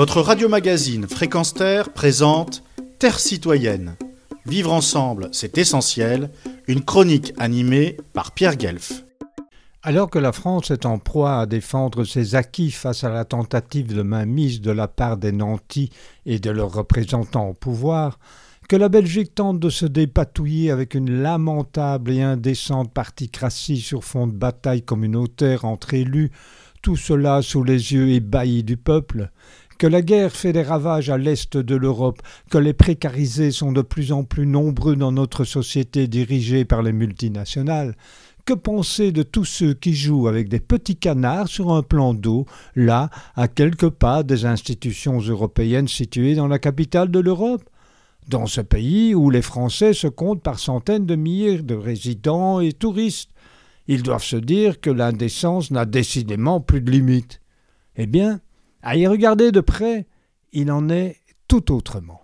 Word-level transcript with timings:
Votre 0.00 0.22
radio-magazine 0.22 1.06
Fréquence 1.06 1.52
Terre 1.52 1.92
présente 1.92 2.62
Terre 2.98 3.18
citoyenne. 3.18 3.96
Vivre 4.46 4.72
ensemble, 4.72 5.28
c'est 5.32 5.58
essentiel. 5.58 6.30
Une 6.68 6.82
chronique 6.82 7.34
animée 7.36 7.98
par 8.14 8.32
Pierre 8.32 8.56
Guelf. 8.56 9.04
Alors 9.82 10.08
que 10.08 10.18
la 10.18 10.32
France 10.32 10.70
est 10.70 10.86
en 10.86 10.96
proie 10.98 11.40
à 11.40 11.44
défendre 11.44 12.04
ses 12.04 12.34
acquis 12.34 12.70
face 12.70 13.04
à 13.04 13.10
la 13.10 13.26
tentative 13.26 13.94
de 13.94 14.00
mainmise 14.00 14.62
de 14.62 14.70
la 14.70 14.88
part 14.88 15.18
des 15.18 15.32
nantis 15.32 15.90
et 16.24 16.38
de 16.38 16.50
leurs 16.50 16.72
représentants 16.72 17.50
au 17.50 17.52
pouvoir, 17.54 18.18
que 18.70 18.76
la 18.76 18.88
Belgique 18.88 19.34
tente 19.34 19.60
de 19.60 19.68
se 19.68 19.84
dépatouiller 19.84 20.70
avec 20.70 20.94
une 20.94 21.20
lamentable 21.20 22.12
et 22.12 22.22
indécente 22.22 22.90
particratie 22.90 23.82
sur 23.82 24.02
fond 24.02 24.26
de 24.26 24.32
bataille 24.32 24.80
communautaire 24.80 25.66
entre 25.66 25.92
élus, 25.92 26.30
tout 26.80 26.96
cela 26.96 27.42
sous 27.42 27.62
les 27.62 27.92
yeux 27.92 28.08
ébahis 28.08 28.64
du 28.64 28.78
peuple, 28.78 29.30
que 29.80 29.86
la 29.86 30.02
guerre 30.02 30.32
fait 30.32 30.52
des 30.52 30.62
ravages 30.62 31.08
à 31.08 31.16
l'est 31.16 31.56
de 31.56 31.74
l'Europe, 31.74 32.20
que 32.50 32.58
les 32.58 32.74
précarisés 32.74 33.50
sont 33.50 33.72
de 33.72 33.80
plus 33.80 34.12
en 34.12 34.24
plus 34.24 34.46
nombreux 34.46 34.94
dans 34.94 35.10
notre 35.10 35.44
société 35.44 36.06
dirigée 36.06 36.66
par 36.66 36.82
les 36.82 36.92
multinationales, 36.92 37.96
que 38.44 38.52
penser 38.52 39.10
de 39.10 39.22
tous 39.22 39.46
ceux 39.46 39.72
qui 39.72 39.94
jouent 39.94 40.28
avec 40.28 40.50
des 40.50 40.60
petits 40.60 40.96
canards 40.96 41.48
sur 41.48 41.72
un 41.72 41.82
plan 41.82 42.12
d'eau, 42.12 42.44
là, 42.76 43.08
à 43.36 43.48
quelques 43.48 43.88
pas 43.88 44.22
des 44.22 44.44
institutions 44.44 45.18
européennes 45.18 45.88
situées 45.88 46.34
dans 46.34 46.48
la 46.48 46.58
capitale 46.58 47.10
de 47.10 47.18
l'Europe? 47.18 47.64
Dans 48.28 48.46
ce 48.46 48.60
pays 48.60 49.14
où 49.14 49.30
les 49.30 49.40
Français 49.40 49.94
se 49.94 50.08
comptent 50.08 50.42
par 50.42 50.58
centaines 50.58 51.06
de 51.06 51.16
milliers 51.16 51.62
de 51.62 51.74
résidents 51.74 52.60
et 52.60 52.74
touristes, 52.74 53.30
ils 53.88 54.02
doivent 54.02 54.22
se 54.22 54.36
dire 54.36 54.78
que 54.82 54.90
l'indécence 54.90 55.70
n'a 55.70 55.86
décidément 55.86 56.60
plus 56.60 56.82
de 56.82 56.90
limite. 56.90 57.40
Eh 57.96 58.06
bien, 58.06 58.40
à 58.82 58.96
y 58.96 59.06
regarder 59.06 59.52
de 59.52 59.60
près, 59.60 60.06
il 60.52 60.70
en 60.70 60.88
est 60.88 61.16
tout 61.48 61.72
autrement. 61.72 62.22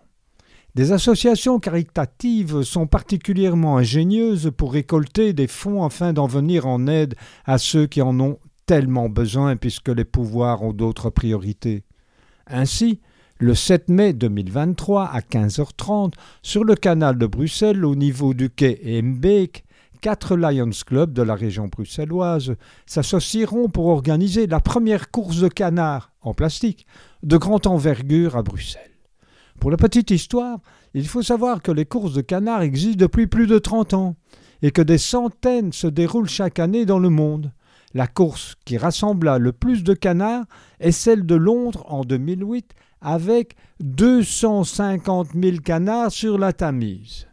Des 0.74 0.92
associations 0.92 1.58
caritatives 1.58 2.62
sont 2.62 2.86
particulièrement 2.86 3.78
ingénieuses 3.78 4.52
pour 4.56 4.74
récolter 4.74 5.32
des 5.32 5.46
fonds 5.46 5.84
afin 5.84 6.12
d'en 6.12 6.26
venir 6.26 6.66
en 6.66 6.86
aide 6.86 7.14
à 7.46 7.56
ceux 7.56 7.86
qui 7.86 8.02
en 8.02 8.20
ont 8.20 8.38
tellement 8.66 9.08
besoin 9.08 9.56
puisque 9.56 9.88
les 9.88 10.04
pouvoirs 10.04 10.62
ont 10.62 10.74
d'autres 10.74 11.08
priorités. 11.08 11.84
Ainsi, 12.46 13.00
le 13.38 13.54
7 13.54 13.88
mai 13.88 14.12
2023 14.12 15.04
à 15.04 15.20
15h30, 15.20 16.12
sur 16.42 16.64
le 16.64 16.74
canal 16.74 17.18
de 17.18 17.26
Bruxelles 17.26 17.84
au 17.84 17.94
niveau 17.94 18.34
du 18.34 18.50
quai 18.50 18.80
Embeek, 18.84 19.64
quatre 19.96 20.36
Lions 20.36 20.70
Clubs 20.86 21.12
de 21.12 21.22
la 21.22 21.34
région 21.34 21.68
bruxelloise 21.68 22.54
s'associeront 22.86 23.68
pour 23.68 23.86
organiser 23.86 24.46
la 24.46 24.60
première 24.60 25.10
course 25.10 25.40
de 25.40 25.48
canards 25.48 26.12
en 26.20 26.34
plastique 26.34 26.86
de 27.22 27.36
grande 27.36 27.66
envergure 27.66 28.36
à 28.36 28.42
Bruxelles. 28.42 28.82
Pour 29.60 29.70
la 29.70 29.76
petite 29.76 30.10
histoire, 30.10 30.60
il 30.94 31.08
faut 31.08 31.22
savoir 31.22 31.62
que 31.62 31.72
les 31.72 31.86
courses 31.86 32.12
de 32.12 32.20
canards 32.20 32.62
existent 32.62 33.00
depuis 33.00 33.26
plus 33.26 33.46
de 33.46 33.58
30 33.58 33.94
ans 33.94 34.16
et 34.62 34.70
que 34.70 34.82
des 34.82 34.98
centaines 34.98 35.72
se 35.72 35.86
déroulent 35.86 36.28
chaque 36.28 36.58
année 36.58 36.86
dans 36.86 36.98
le 36.98 37.10
monde. 37.10 37.52
La 37.94 38.06
course 38.06 38.56
qui 38.64 38.76
rassembla 38.76 39.38
le 39.38 39.52
plus 39.52 39.82
de 39.82 39.94
canards 39.94 40.44
est 40.80 40.92
celle 40.92 41.24
de 41.24 41.34
Londres 41.34 41.84
en 41.88 42.02
2008 42.02 42.74
avec 43.00 43.56
250 43.80 45.28
000 45.34 45.58
canards 45.58 46.12
sur 46.12 46.38
la 46.38 46.52
Tamise. 46.52 47.26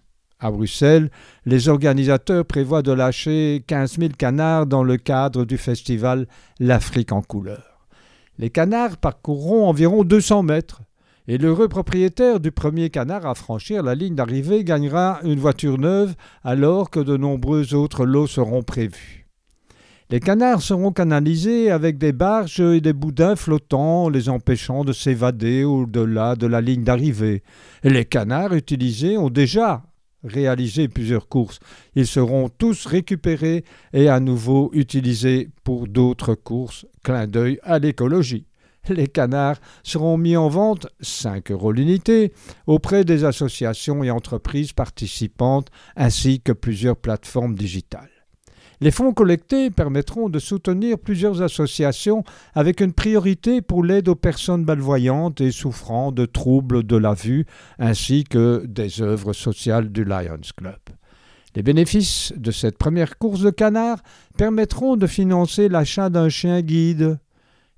À 0.44 0.52
Bruxelles, 0.52 1.10
les 1.46 1.70
organisateurs 1.70 2.44
prévoient 2.44 2.82
de 2.82 2.92
lâcher 2.92 3.64
15 3.66 3.98
000 3.98 4.12
canards 4.18 4.66
dans 4.66 4.84
le 4.84 4.98
cadre 4.98 5.46
du 5.46 5.58
festival 5.58 6.28
L'Afrique 6.60 7.14
en 7.14 7.22
couleur. 7.22 7.88
Les 8.38 8.50
canards 8.50 8.98
parcourront 8.98 9.66
environ 9.70 10.04
200 10.04 10.44
mètres 10.44 10.82
et 11.30 11.38
l'heureux 11.38 11.70
propriétaire 11.70 12.42
du 12.42 12.52
premier 12.52 12.90
canard 12.90 13.26
à 13.26 13.36
franchir 13.36 13.84
la 13.84 13.96
ligne 13.96 14.16
d'arrivée 14.16 14.66
gagnera 14.66 15.22
une 15.24 15.40
voiture 15.40 15.78
neuve 15.78 16.14
alors 16.44 16.90
que 16.90 17.00
de 17.00 17.16
nombreux 17.16 17.74
autres 17.74 18.04
lots 18.04 18.28
seront 18.28 18.64
prévus. 18.64 19.26
Les 20.10 20.20
canards 20.20 20.62
seront 20.62 20.92
canalisés 20.92 21.72
avec 21.72 21.98
des 21.98 22.12
barges 22.12 22.60
et 22.60 22.82
des 22.82 22.92
boudins 22.92 23.38
flottants, 23.38 24.10
les 24.10 24.28
empêchant 24.28 24.84
de 24.84 24.92
s'évader 24.92 25.64
au-delà 25.64 26.36
de 26.36 26.48
la 26.48 26.60
ligne 26.60 26.84
d'arrivée. 26.84 27.44
Les 27.86 28.04
canards 28.04 28.54
utilisés 28.54 29.18
ont 29.18 29.30
déjà 29.30 29.84
réaliser 30.24 30.88
plusieurs 30.88 31.28
courses. 31.28 31.60
Ils 31.96 32.08
seront 32.08 32.50
tous 32.50 32.86
récupérés 32.86 33.64
et 33.94 34.10
à 34.10 34.20
nouveau 34.20 34.70
utilisés 34.74 35.50
pour 35.64 35.88
d'autres 35.88 36.36
courses. 36.36 36.86
Clin 37.04 37.28
d'œil 37.28 37.60
à 37.64 37.80
l'écologie. 37.80 38.46
Les 38.90 39.08
canards 39.08 39.62
seront 39.84 40.18
mis 40.18 40.36
en 40.36 40.50
vente 40.50 40.88
5 41.00 41.52
euros 41.52 41.72
l'unité 41.72 42.34
auprès 42.68 43.06
des 43.06 43.24
associations 43.24 44.04
et 44.04 44.12
entreprises 44.12 44.74
participantes 44.74 45.70
ainsi 45.96 46.42
que 46.42 46.52
plusieurs 46.52 46.98
plateformes 46.98 47.56
digitales. 47.56 48.13
Les 48.82 48.92
fonds 48.92 49.14
collectés 49.14 49.70
permettront 49.70 50.30
de 50.30 50.40
soutenir 50.40 50.98
plusieurs 51.00 51.42
associations 51.42 52.24
avec 52.54 52.82
une 52.82 52.94
priorité 52.94 53.62
pour 53.62 53.84
l'aide 53.84 54.10
aux 54.10 54.16
personnes 54.16 54.66
malvoyantes 54.66 55.42
et 55.42 55.52
souffrant 55.52 56.12
de 56.12 56.26
troubles 56.26 56.84
de 56.84 56.98
la 56.98 57.14
vue, 57.14 57.46
ainsi 57.80 58.24
que 58.24 58.66
des 58.68 59.02
œuvres 59.02 59.34
sociales 59.34 59.92
du 59.92 60.04
Lions 60.04 60.40
Club. 60.58 60.80
Les 61.56 61.62
bénéfices 61.64 62.34
de 62.36 62.52
cette 62.52 62.78
première 62.78 63.18
course 63.18 63.42
de 63.42 63.52
canards 63.52 64.02
permettront 64.38 64.98
de 64.98 65.06
financer 65.06 65.70
l'achat 65.70 66.10
d'un 66.10 66.30
chien 66.30 66.62
guide 66.62 67.20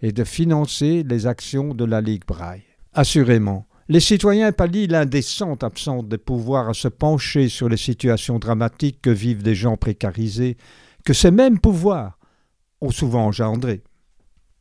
et 0.02 0.14
de 0.14 0.24
financer 0.24 1.04
les 1.04 1.28
actions 1.28 1.74
de 1.74 1.84
la 1.84 2.00
Ligue 2.00 2.26
Braille. 2.26 2.64
Assurément, 2.94 3.68
les 3.88 4.00
citoyens 4.00 4.52
pallient 4.52 4.88
l'indécente 4.88 5.64
absence 5.64 6.06
des 6.06 6.18
pouvoirs 6.18 6.70
à 6.70 6.74
se 6.74 6.88
pencher 6.88 7.50
sur 7.50 7.70
les 7.70 7.78
situations 7.78 8.40
dramatiques 8.40 9.02
que 9.02 9.10
vivent 9.10 9.44
des 9.44 9.56
gens 9.56 9.78
précarisés 9.78 10.58
que 11.06 11.14
ces 11.14 11.32
mêmes 11.32 11.60
pouvoirs 11.60 12.18
ont 12.82 12.92
souvent 12.92 13.26
engendré. 13.26 13.84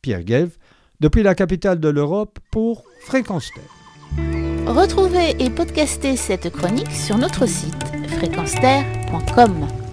Pierre 0.01 0.23
Guelve, 0.23 0.57
depuis 0.99 1.23
la 1.23 1.35
capitale 1.35 1.79
de 1.79 1.89
l'Europe 1.89 2.39
pour 2.51 2.83
Fréquence 3.01 3.49
Terre. 3.53 4.67
Retrouvez 4.67 5.35
et 5.43 5.49
podcastez 5.49 6.15
cette 6.15 6.49
chronique 6.51 6.91
sur 6.91 7.17
notre 7.17 7.47
site 7.47 7.83
fréquenceterre.com. 8.17 9.84